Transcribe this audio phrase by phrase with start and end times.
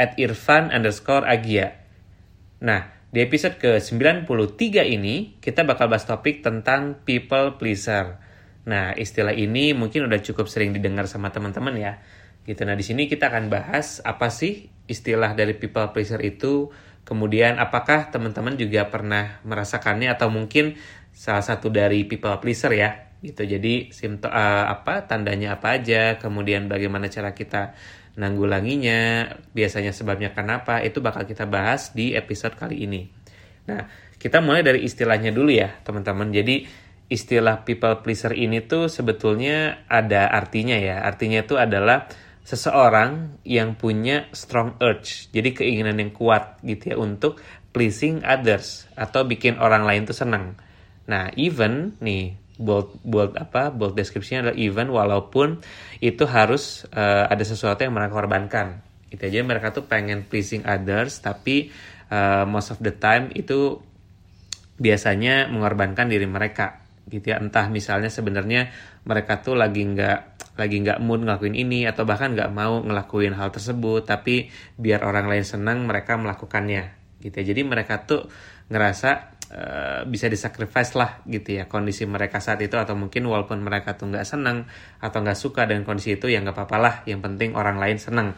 [0.00, 1.82] at irfan underscore agia.
[2.62, 8.16] Nah, di episode ke-93 ini, kita bakal bahas topik tentang people pleaser.
[8.64, 12.00] Nah, istilah ini mungkin udah cukup sering didengar sama teman-teman ya.
[12.48, 12.64] Gitu.
[12.64, 16.72] Nah, di sini kita akan bahas apa sih istilah dari people pleaser itu,
[17.04, 20.80] kemudian apakah teman-teman juga pernah merasakannya atau mungkin
[21.12, 23.11] salah satu dari people pleaser ya.
[23.22, 23.46] Gitu.
[23.46, 27.72] Jadi, simptom uh, apa tandanya apa aja, kemudian bagaimana cara kita
[28.18, 33.06] nanggulanginya, biasanya sebabnya kenapa, itu bakal kita bahas di episode kali ini.
[33.70, 33.86] Nah,
[34.18, 36.34] kita mulai dari istilahnya dulu ya, teman-teman.
[36.34, 36.66] Jadi,
[37.06, 41.06] istilah people pleaser ini tuh sebetulnya ada artinya ya.
[41.06, 42.10] Artinya itu adalah
[42.42, 47.38] seseorang yang punya strong urge, jadi keinginan yang kuat gitu ya untuk
[47.70, 50.58] pleasing others atau bikin orang lain tuh senang.
[51.06, 55.58] Nah, even nih bold bold apa bold deskripsinya adalah even walaupun
[55.98, 61.18] itu harus uh, ada sesuatu yang mereka korbankan itu aja mereka tuh pengen pleasing others
[61.18, 61.74] tapi
[62.08, 63.82] uh, most of the time itu
[64.80, 67.38] biasanya mengorbankan diri mereka gitu ya.
[67.38, 68.72] Entah misalnya sebenarnya
[69.04, 70.18] mereka tuh lagi nggak
[70.56, 75.28] lagi nggak mood ngelakuin ini atau bahkan nggak mau ngelakuin hal tersebut tapi biar orang
[75.28, 76.92] lain senang mereka melakukannya
[77.24, 77.44] gitu ya.
[77.52, 78.28] Jadi mereka tuh
[78.68, 84.00] ngerasa Eh, bisa disacrifice lah gitu ya kondisi mereka saat itu atau mungkin walaupun mereka
[84.00, 84.64] tuh nggak seneng
[84.96, 88.32] atau nggak suka dengan kondisi itu ya nggak apa-apa lah yang penting orang lain seneng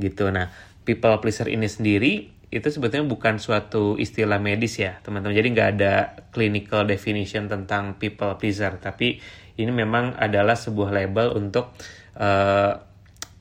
[0.00, 0.32] gitu.
[0.32, 0.48] Nah
[0.88, 5.36] people pleaser ini sendiri itu sebetulnya bukan suatu istilah medis ya teman-teman.
[5.36, 5.94] Jadi nggak ada
[6.32, 9.20] clinical definition tentang people pleaser tapi
[9.60, 11.76] ini memang adalah sebuah label untuk
[12.16, 12.80] uh,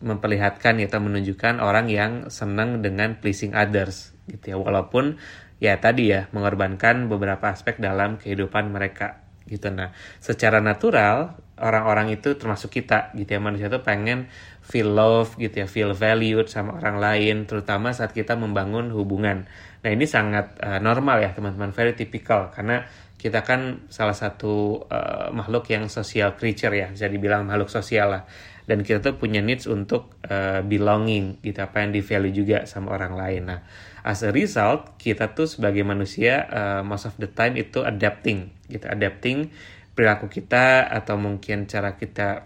[0.03, 4.57] memperlihatkan atau menunjukkan orang yang senang dengan pleasing others gitu ya.
[4.59, 5.15] Walaupun
[5.59, 9.69] ya tadi ya mengorbankan beberapa aspek dalam kehidupan mereka gitu.
[9.69, 13.39] Nah secara natural orang-orang itu termasuk kita gitu ya.
[13.39, 14.27] Manusia tuh pengen
[14.65, 19.45] feel love gitu ya feel valued sama orang lain terutama saat kita membangun hubungan.
[19.85, 21.71] Nah ini sangat uh, normal ya teman-teman.
[21.71, 22.83] Very typical karena
[23.15, 28.23] kita kan salah satu uh, makhluk yang social creature ya bisa dibilang makhluk sosial lah
[28.65, 32.93] dan kita tuh punya needs untuk uh, belonging gitu apa yang di value juga sama
[32.97, 33.41] orang lain.
[33.49, 33.59] Nah
[34.05, 38.85] as a result kita tuh sebagai manusia uh, most of the time itu adapting gitu
[38.85, 39.49] adapting
[39.97, 42.45] perilaku kita atau mungkin cara kita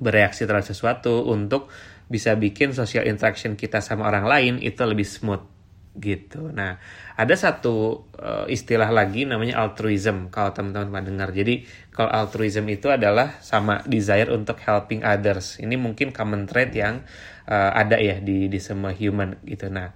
[0.00, 1.68] bereaksi terhadap sesuatu untuk
[2.08, 5.51] bisa bikin social interaction kita sama orang lain itu lebih smooth
[5.98, 6.48] gitu.
[6.52, 6.80] Nah,
[7.16, 11.28] ada satu uh, istilah lagi namanya altruism kalau teman-teman pernah dengar.
[11.36, 15.60] Jadi, kalau altruism itu adalah sama desire untuk helping others.
[15.60, 17.04] Ini mungkin common trait yang
[17.44, 19.68] uh, ada ya di di semua human gitu.
[19.68, 19.92] Nah,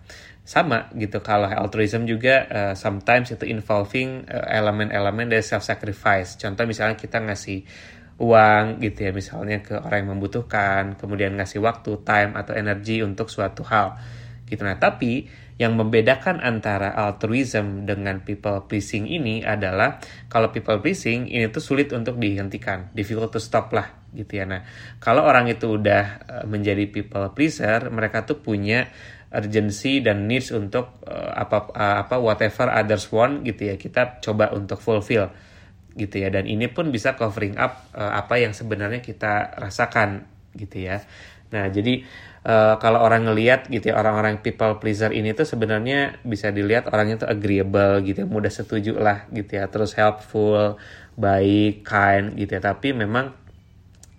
[0.46, 6.62] sama gitu kalau altruism juga uh, sometimes itu involving uh, elemen-elemen dari self sacrifice contoh
[6.70, 7.66] misalnya kita ngasih
[8.22, 13.26] uang gitu ya misalnya ke orang yang membutuhkan kemudian ngasih waktu time atau energi untuk
[13.26, 13.98] suatu hal
[14.46, 19.96] gitu nah tapi yang membedakan antara altruism dengan people pleasing ini adalah
[20.28, 24.44] kalau people pleasing ini tuh sulit untuk dihentikan difficult to stop lah gitu ya.
[24.44, 24.68] Nah
[25.00, 28.92] kalau orang itu udah uh, menjadi people pleaser mereka tuh punya
[29.32, 34.52] urgency dan needs untuk uh, apa uh, apa whatever others want gitu ya kita coba
[34.52, 35.32] untuk fulfill
[35.96, 36.28] gitu ya.
[36.28, 41.00] Dan ini pun bisa covering up uh, apa yang sebenarnya kita rasakan gitu ya.
[41.48, 42.04] Nah jadi
[42.46, 47.26] uh, kalau orang ngelihat gitu ya orang-orang people pleaser ini tuh sebenarnya bisa dilihat orangnya
[47.26, 50.78] tuh agreeable gitu ya mudah setuju lah gitu ya terus helpful
[51.18, 53.34] baik kind gitu ya tapi memang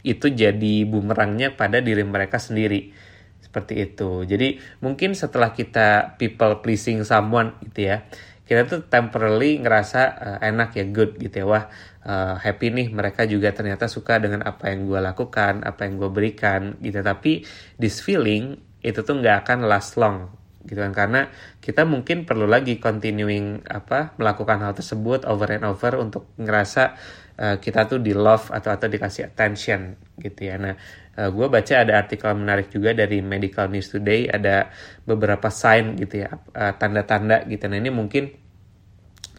[0.03, 2.95] itu jadi bumerangnya pada diri mereka sendiri
[3.43, 4.23] seperti itu.
[4.27, 8.07] Jadi mungkin setelah kita people pleasing someone gitu ya,
[8.47, 11.45] kita tuh temporarily ngerasa uh, enak ya good gitu ya.
[11.45, 11.63] Wah
[12.07, 16.09] uh, happy nih mereka juga ternyata suka dengan apa yang gue lakukan apa yang gue
[16.09, 17.03] berikan gitu.
[17.03, 17.43] Tapi
[17.75, 20.31] this feeling itu tuh nggak akan last long
[20.63, 20.95] gitu kan.
[20.95, 21.21] Karena
[21.59, 26.95] kita mungkin perlu lagi continuing apa melakukan hal tersebut over and over untuk ngerasa
[27.35, 30.55] uh, kita tuh di love atau atau dikasih attention gitu ya.
[30.55, 30.75] Nah
[31.17, 34.69] uh, eh, gue baca ada artikel menarik juga dari Medical News Today ada
[35.03, 37.65] beberapa sign gitu ya tanda tanda-tanda gitu.
[37.65, 38.47] Nah ini mungkin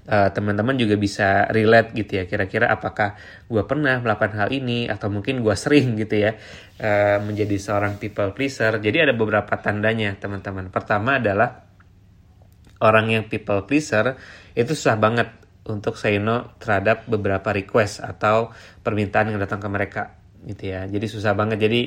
[0.09, 3.15] uh, teman-teman juga bisa relate gitu ya kira-kira apakah
[3.47, 6.35] gue pernah melakukan hal ini atau mungkin gue sering gitu ya
[6.81, 8.81] uh, menjadi seorang people pleaser.
[8.81, 10.73] Jadi ada beberapa tandanya teman-teman.
[10.73, 11.69] Pertama adalah
[12.83, 14.17] orang yang people pleaser
[14.57, 15.29] itu susah banget
[15.69, 18.49] untuk say no terhadap beberapa request atau
[18.81, 20.03] permintaan yang datang ke mereka
[20.49, 21.83] gitu ya jadi susah banget jadi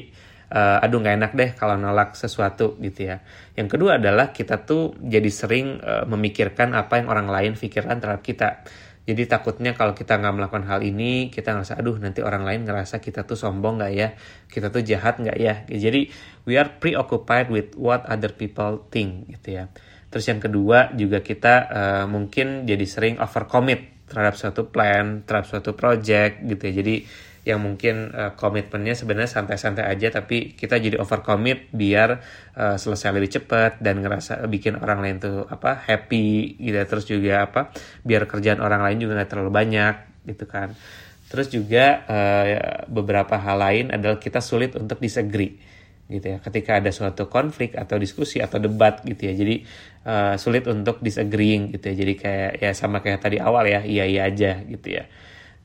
[0.52, 3.24] uh, aduh nggak enak deh kalau nolak sesuatu gitu ya.
[3.56, 8.22] Yang kedua adalah kita tuh jadi sering uh, memikirkan apa yang orang lain pikirkan terhadap
[8.22, 8.50] kita.
[9.02, 13.02] Jadi takutnya kalau kita nggak melakukan hal ini, kita ngerasa aduh nanti orang lain ngerasa
[13.02, 14.14] kita tuh sombong nggak ya,
[14.46, 15.66] kita tuh jahat nggak ya.
[15.66, 16.14] Jadi
[16.46, 19.66] we are preoccupied with what other people think gitu ya.
[20.12, 25.72] Terus yang kedua juga kita uh, mungkin jadi sering overcommit terhadap suatu plan, terhadap suatu
[25.74, 26.74] project gitu ya.
[26.84, 26.96] Jadi
[27.42, 32.22] yang mungkin uh, komitmennya sebenarnya santai-santai aja tapi kita jadi over commit biar
[32.54, 36.78] uh, selesai lebih cepat dan ngerasa bikin orang lain tuh apa happy gitu.
[36.86, 37.74] Terus juga apa
[38.06, 39.96] biar kerjaan orang lain juga nggak terlalu banyak
[40.30, 40.78] gitu kan.
[41.34, 45.58] Terus juga uh, beberapa hal lain adalah kita sulit untuk disagree
[46.14, 46.38] gitu ya.
[46.46, 49.34] Ketika ada suatu konflik atau diskusi atau debat gitu ya.
[49.34, 49.66] Jadi
[50.06, 51.96] uh, sulit untuk disagreeing gitu ya.
[52.06, 55.10] Jadi kayak ya sama kayak tadi awal ya iya iya aja gitu ya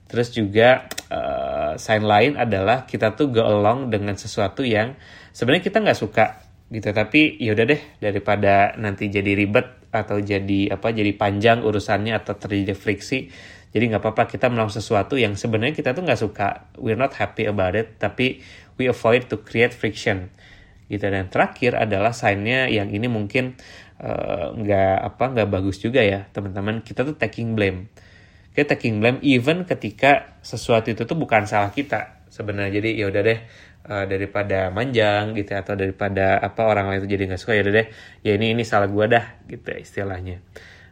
[0.06, 4.94] Terus juga uh, sign lain adalah kita tuh go along dengan sesuatu yang
[5.34, 6.26] sebenarnya kita nggak suka
[6.70, 6.94] gitu.
[6.94, 12.76] Tapi yaudah deh daripada nanti jadi ribet atau jadi apa jadi panjang urusannya atau terjadi
[12.76, 13.30] friksi
[13.76, 16.48] jadi nggak apa-apa kita melakukan sesuatu yang sebenarnya kita tuh nggak suka.
[16.80, 18.40] We're not happy about it tapi
[18.80, 20.32] we avoid to create friction
[20.88, 21.04] gitu.
[21.04, 23.58] Dan terakhir adalah signnya yang ini mungkin
[24.00, 26.80] eh, nggak uh, apa nggak bagus juga ya teman-teman.
[26.80, 27.92] Kita tuh taking blame
[28.56, 32.80] kita taking blame even ketika sesuatu itu tuh bukan salah kita sebenarnya.
[32.80, 33.38] Jadi ya udah deh
[33.92, 37.62] uh, daripada manjang gitu ya, atau daripada apa orang lain itu jadi nggak suka ya
[37.68, 37.86] udah deh
[38.24, 40.40] ya ini ini salah gua dah gitu ya, istilahnya.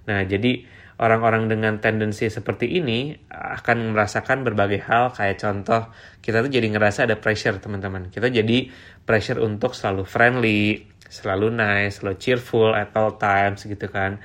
[0.05, 0.69] Nah jadi
[1.00, 5.17] orang-orang dengan tendensi seperti ini akan merasakan berbagai hal.
[5.17, 5.88] Kayak contoh
[6.20, 8.12] kita tuh jadi ngerasa ada pressure teman-teman.
[8.12, 8.69] Kita jadi
[9.08, 14.19] pressure untuk selalu friendly selalu nice selalu cheerful at all times gitu kan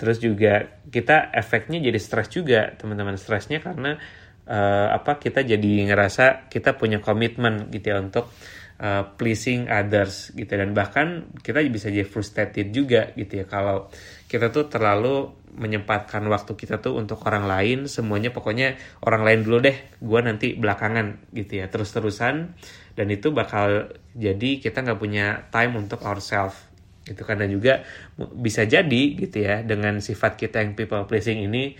[0.00, 3.20] terus juga kita efeknya jadi stres juga teman-teman.
[3.20, 4.00] Stresnya karena
[4.48, 8.32] uh, apa kita jadi ngerasa kita punya komitmen gitu ya untuk
[8.80, 10.48] uh, pleasing others gitu.
[10.56, 13.44] Dan bahkan kita bisa jadi frustrated juga gitu ya.
[13.44, 13.92] Kalau
[14.24, 19.58] kita tuh terlalu menyempatkan waktu kita tuh untuk orang lain semuanya pokoknya orang lain dulu
[19.66, 22.56] deh gue nanti belakangan gitu ya terus-terusan.
[22.96, 26.69] Dan itu bakal jadi kita nggak punya time untuk ourselves
[27.10, 27.42] gitu kan.
[27.42, 27.82] Dan juga
[28.38, 31.74] bisa jadi gitu ya dengan sifat kita yang people pleasing ini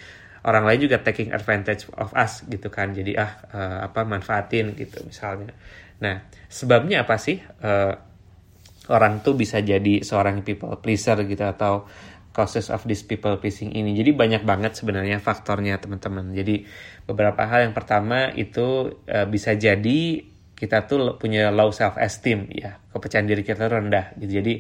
[0.45, 2.93] orang lain juga taking advantage of us gitu kan.
[2.97, 5.53] Jadi ah uh, apa manfaatin gitu misalnya.
[6.01, 7.93] Nah sebabnya apa sih uh,
[8.91, 11.85] orang tuh bisa jadi seorang people pleaser gitu atau
[12.33, 13.93] causes of this people pleasing ini?
[13.93, 16.33] Jadi banyak banget sebenarnya faktornya teman-teman.
[16.33, 16.65] Jadi
[17.05, 17.69] beberapa hal.
[17.69, 20.25] Yang pertama itu uh, bisa jadi
[20.57, 22.81] kita tuh punya low self esteem ya.
[22.93, 24.41] Kepercayaan diri kita rendah gitu.
[24.41, 24.55] Jadi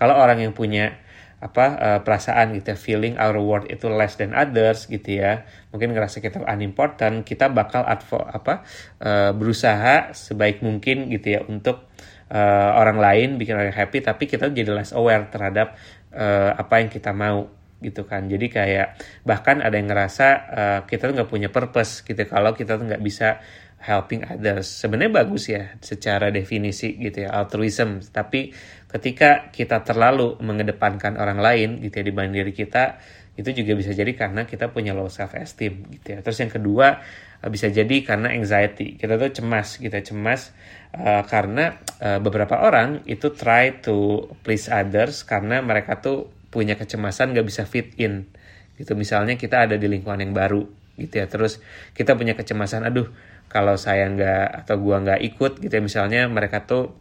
[0.00, 0.96] kalau orang yang punya
[1.40, 6.20] apa uh, perasaan gitu feeling our worth itu less than others gitu ya mungkin ngerasa
[6.20, 8.60] kita unimportant kita bakal advo apa
[9.00, 11.88] uh, berusaha sebaik mungkin gitu ya untuk
[12.28, 15.80] uh, orang lain bikin orang happy tapi kita jadi less aware terhadap
[16.12, 17.48] uh, apa yang kita mau
[17.80, 18.28] gitu kan.
[18.28, 22.76] Jadi kayak bahkan ada yang ngerasa uh, kita tuh nggak punya purpose gitu kalau kita
[22.76, 23.40] tuh nggak bisa
[23.80, 24.68] helping others.
[24.68, 28.04] Sebenarnya bagus ya secara definisi gitu ya altruism.
[28.04, 28.52] Tapi
[28.90, 32.98] ketika kita terlalu mengedepankan orang lain gitu ya dibanding diri kita
[33.38, 36.20] itu juga bisa jadi karena kita punya low self esteem gitu ya.
[36.20, 37.00] Terus yang kedua
[37.48, 39.00] bisa jadi karena anxiety.
[39.00, 40.52] Kita tuh cemas gitu ya cemas
[40.92, 47.32] uh, karena uh, beberapa orang itu try to please others karena mereka tuh punya kecemasan
[47.32, 48.28] gak bisa fit in.
[48.76, 50.66] Gitu misalnya kita ada di lingkungan yang baru
[51.00, 51.30] gitu ya.
[51.30, 51.62] Terus
[51.96, 53.08] kita punya kecemasan aduh
[53.50, 56.94] kalau saya nggak atau gua nggak ikut gitu ya misalnya mereka tuh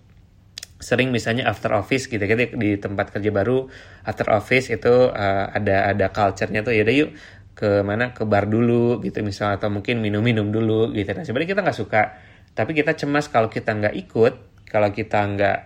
[0.80, 3.68] sering misalnya after office gitu gitu di tempat kerja baru
[4.08, 7.12] after office itu uh, ada ada culture-nya tuh ya udah yuk
[7.60, 8.16] ke mana?
[8.16, 11.12] Ke bar dulu gitu misalnya atau mungkin minum-minum dulu gitu.
[11.12, 12.02] Nah sebenarnya kita nggak suka
[12.56, 14.34] tapi kita cemas kalau kita nggak ikut
[14.72, 15.60] kalau kita nggak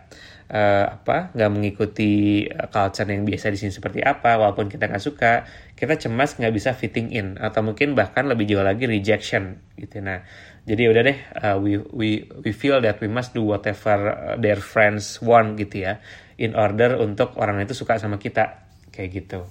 [0.50, 5.46] uh, apa nggak mengikuti culture yang biasa di sini seperti apa walaupun kita nggak suka
[5.78, 10.02] kita cemas nggak bisa fitting in atau mungkin bahkan lebih jauh lagi rejection gitu.
[10.02, 10.26] Nah
[10.64, 14.60] jadi udah deh uh, we we we feel that we must do whatever uh, their
[14.64, 16.00] friends want gitu ya
[16.40, 19.44] in order untuk orang itu suka sama kita kayak gitu.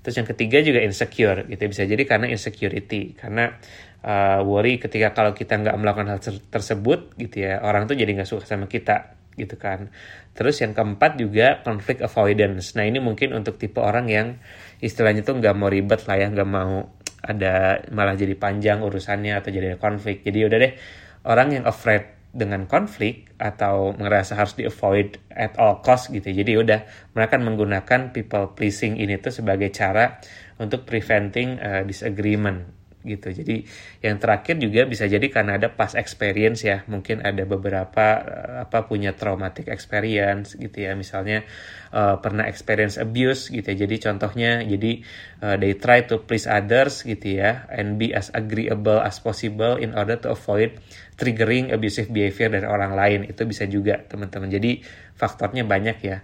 [0.00, 3.56] Terus yang ketiga juga insecure gitu bisa jadi karena insecurity karena
[4.04, 8.28] uh, worry ketika kalau kita nggak melakukan hal tersebut gitu ya orang tuh jadi nggak
[8.28, 9.92] suka sama kita gitu kan.
[10.32, 12.72] Terus yang keempat juga conflict avoidance.
[12.78, 14.40] Nah ini mungkin untuk tipe orang yang
[14.80, 16.88] istilahnya tuh nggak mau ribet lah ya nggak mau
[17.24, 20.20] ada malah jadi panjang urusannya atau jadi ada konflik.
[20.20, 20.72] Jadi udah deh
[21.24, 26.58] orang yang afraid dengan konflik atau merasa harus di avoid at all cost gitu jadi
[26.66, 26.80] udah
[27.14, 30.18] mereka akan menggunakan people pleasing ini tuh sebagai cara
[30.58, 33.30] untuk preventing uh, disagreement gitu.
[33.30, 33.62] Jadi
[34.00, 36.82] yang terakhir juga bisa jadi karena ada past experience ya.
[36.88, 40.96] Mungkin ada beberapa uh, apa punya traumatic experience gitu ya.
[40.96, 41.44] Misalnya
[41.92, 43.86] uh, pernah experience abuse gitu ya.
[43.86, 44.92] Jadi contohnya jadi
[45.44, 49.92] uh, they try to please others gitu ya and be as agreeable as possible in
[49.94, 50.74] order to avoid
[51.14, 53.20] triggering abusive behavior dari orang lain.
[53.28, 54.48] Itu bisa juga teman-teman.
[54.48, 54.80] Jadi
[55.14, 56.18] faktornya banyak ya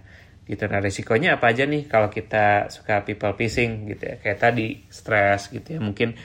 [0.51, 4.83] gitu nah resikonya apa aja nih kalau kita suka people pleasing gitu ya kayak tadi
[4.91, 6.17] stress gitu ya mungkin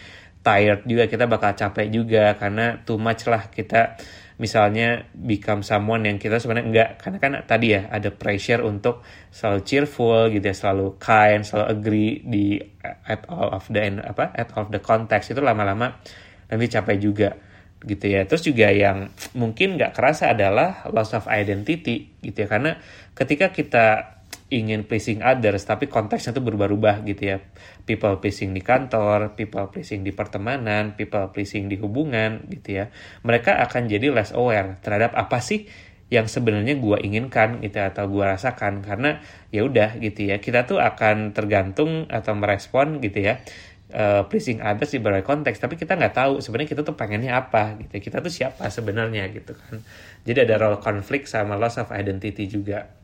[0.46, 3.98] tired juga kita bakal capek juga karena too much lah kita
[4.36, 6.90] misalnya become someone yang kita sebenarnya enggak.
[7.00, 12.12] Karena kan tadi ya ada pressure untuk selalu cheerful gitu ya selalu kind selalu agree
[12.22, 12.60] di
[13.08, 15.32] at all of the apa at all of the context.
[15.34, 15.98] Itu lama-lama
[16.46, 17.28] nanti capek juga
[17.82, 18.22] gitu ya.
[18.28, 22.48] Terus juga yang mungkin nggak kerasa adalah loss of identity gitu ya.
[22.48, 22.76] Karena
[23.16, 24.15] ketika kita
[24.46, 27.36] ingin pleasing others tapi konteksnya tuh berubah-ubah gitu ya.
[27.82, 32.94] People pleasing di kantor people pleasing di pertemanan people pleasing di hubungan gitu ya.
[33.26, 35.66] Mereka akan jadi less aware terhadap apa sih
[36.06, 38.86] yang sebenarnya gue inginkan gitu ya, atau gue rasakan.
[38.86, 39.18] Karena
[39.50, 43.42] ya udah gitu ya kita tuh akan tergantung atau merespon gitu ya
[43.90, 45.58] uh, pleasing others di berbagai konteks.
[45.58, 47.98] Tapi kita nggak tahu sebenarnya kita tuh pengennya apa gitu.
[47.98, 49.82] Kita tuh siapa sebenarnya gitu kan.
[50.22, 52.95] Jadi ada role konflik sama loss of identity juga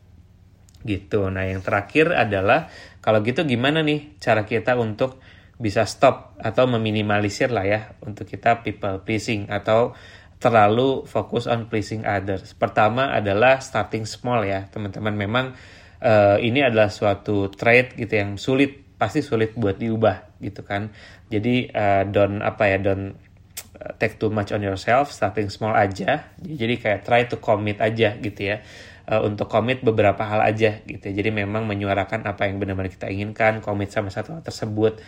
[0.83, 1.31] gitu.
[1.31, 2.67] Nah, yang terakhir adalah
[2.99, 5.19] kalau gitu gimana nih cara kita untuk
[5.57, 9.95] bisa stop atau meminimalisir lah ya untuk kita people pleasing atau
[10.43, 12.51] terlalu fokus on pleasing others.
[12.51, 15.15] Pertama adalah starting small ya, teman-teman.
[15.15, 15.45] Memang
[16.03, 20.91] uh, ini adalah suatu trait gitu yang sulit, pasti sulit buat diubah gitu kan.
[21.31, 23.15] Jadi uh, don't apa ya, don't
[23.79, 26.35] eh, take too much on yourself, starting small aja.
[26.43, 28.59] Jadi kayak try to commit aja gitu ya
[29.07, 31.11] uh, untuk komit beberapa hal aja gitu.
[31.11, 34.99] Jadi memang menyuarakan apa yang benar-benar kita inginkan, komit sama satu hal tersebut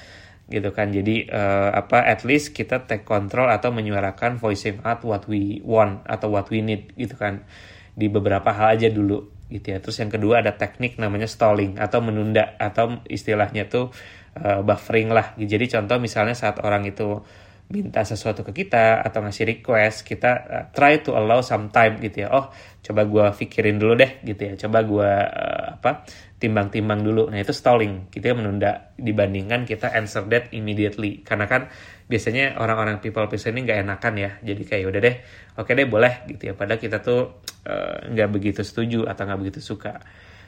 [0.45, 0.93] gitu kan.
[0.93, 6.05] Jadi uh, apa at least kita take control atau menyuarakan voicing out what we want
[6.05, 7.47] atau what we need gitu kan.
[7.95, 9.77] Di beberapa hal aja dulu gitu ya.
[9.81, 13.89] Terus yang kedua ada teknik namanya stalling atau menunda atau istilahnya tuh
[14.37, 15.33] uh, buffering lah.
[15.39, 17.23] Jadi contoh misalnya saat orang itu
[17.65, 22.25] minta sesuatu ke kita atau ngasih request kita uh, try to allow some time gitu
[22.25, 22.29] ya.
[22.29, 22.53] Oh
[22.85, 24.53] coba gue pikirin dulu deh gitu ya.
[24.53, 26.05] Coba gue uh, apa
[26.37, 27.33] timbang-timbang dulu.
[27.33, 31.25] Nah itu stalling gitu menunda dibandingkan kita answer that immediately.
[31.25, 31.65] Karena kan
[32.05, 34.31] biasanya orang-orang people pleaser ini nggak enakan ya.
[34.45, 35.15] Jadi kayak udah deh
[35.57, 36.53] oke deh boleh gitu ya.
[36.53, 39.97] Padahal kita tuh uh, nggak uh, begitu setuju atau nggak begitu suka.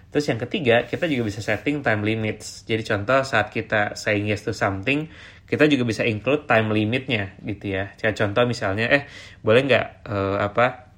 [0.08, 2.64] Terus yang ketiga, kita juga bisa setting time limits.
[2.64, 5.12] Jadi contoh saat kita saying yes to something,
[5.48, 7.96] kita juga bisa include time limitnya gitu ya.
[7.96, 9.08] Kayak contoh misalnya, eh
[9.39, 10.92] boleh nggak uh, apa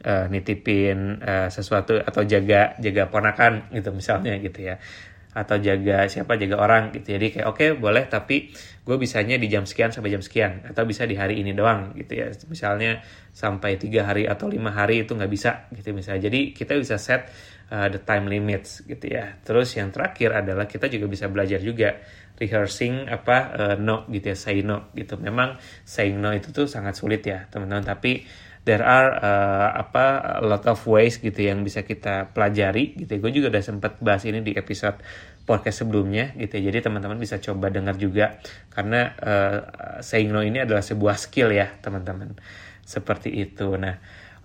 [0.00, 4.80] uh, nitipin uh, sesuatu atau jaga jaga ponakan gitu misalnya gitu ya.
[5.30, 7.14] Atau jaga siapa jaga orang gitu.
[7.14, 8.50] Jadi kayak oke okay, boleh tapi
[8.82, 10.64] gue bisanya di jam sekian sampai jam sekian.
[10.64, 12.32] Atau bisa di hari ini doang gitu ya.
[12.48, 16.32] Misalnya sampai tiga hari atau lima hari itu nggak bisa gitu misalnya.
[16.32, 17.28] Jadi kita bisa set
[17.70, 19.38] uh, the time limits gitu ya.
[19.40, 22.02] Terus yang terakhir adalah kita juga bisa belajar juga
[22.36, 25.16] rehearsing apa uh, no gitu ya, say no gitu.
[25.16, 28.24] Memang saying no itu tuh sangat sulit ya, teman-teman, tapi
[28.64, 33.16] there are uh, apa a lot of ways gitu yang bisa kita pelajari gitu.
[33.20, 35.00] Gue juga udah sempat bahas ini di episode
[35.48, 36.60] podcast sebelumnya gitu.
[36.60, 38.40] Jadi teman-teman bisa coba dengar juga
[38.72, 39.58] karena uh,
[40.04, 42.36] saying no ini adalah sebuah skill ya, teman-teman.
[42.84, 43.76] Seperti itu.
[43.78, 44.00] Nah,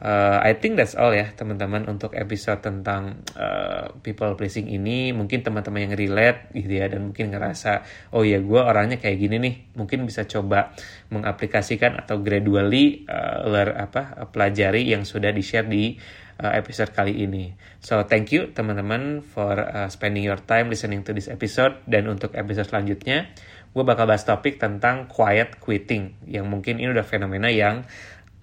[0.05, 5.09] uh, I think that's all ya teman-teman untuk episode tentang uh, people pleasing ini.
[5.09, 7.81] Mungkin teman-teman yang relate gitu ya dan mungkin ngerasa
[8.13, 9.55] oh ya gue orangnya kayak gini nih.
[9.73, 10.77] Mungkin bisa coba
[11.09, 15.97] mengaplikasikan atau gradually uh, learn apa pelajari yang sudah di share di
[16.35, 17.55] episode kali ini.
[17.79, 21.79] So thank you teman-teman for uh, spending your time listening to this episode.
[21.87, 23.31] Dan untuk episode selanjutnya
[23.75, 27.83] gue bakal bahas topik tentang quiet quitting yang mungkin ini udah fenomena yang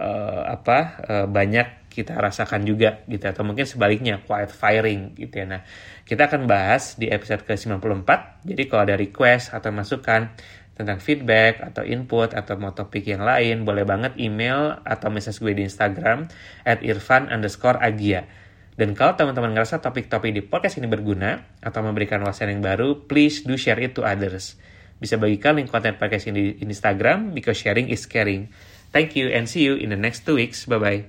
[0.02, 5.46] uh, apa uh, banyak kita rasakan juga gitu atau mungkin sebaliknya quiet firing gitu ya.
[5.46, 5.60] Nah,
[6.08, 8.08] kita akan bahas di episode ke-94.
[8.48, 10.32] Jadi kalau ada request atau masukan
[10.72, 15.52] tentang feedback atau input atau mau topik yang lain, boleh banget email atau message gue
[15.52, 16.32] di Instagram
[16.64, 18.24] at irfan underscore agia.
[18.72, 23.44] Dan kalau teman-teman ngerasa topik-topik di podcast ini berguna atau memberikan wawasan yang baru, please
[23.44, 24.56] do share it to others.
[24.96, 28.48] Bisa bagikan link konten podcast ini di Instagram because sharing is caring.
[28.92, 30.66] Thank you and see you in the next two weeks.
[30.66, 31.04] Bye bye.